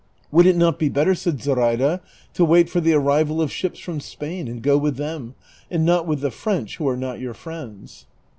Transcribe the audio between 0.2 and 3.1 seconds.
"Would it not be better," said Zoraida," to wait for the